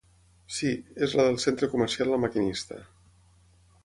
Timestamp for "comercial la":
1.75-2.17